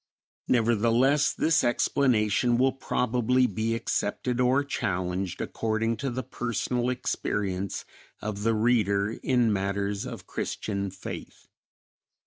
Nevertheless, 0.47 1.31
this 1.31 1.63
explanation 1.63 2.57
will 2.57 2.71
probably 2.71 3.45
be 3.45 3.75
accepted 3.75 4.39
or 4.41 4.63
challenged 4.63 5.39
according 5.41 5.97
to 5.97 6.09
the 6.09 6.23
personal 6.23 6.89
experience 6.89 7.85
of 8.19 8.41
the 8.41 8.55
reader 8.55 9.11
in 9.21 9.53
matters 9.53 10.07
of 10.07 10.25
Christian 10.25 10.89
faith. 10.89 11.45